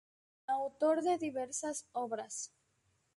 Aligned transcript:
Autor 0.47 1.03
de 1.07 1.15
diversas 1.23 1.85
obras. 1.93 2.39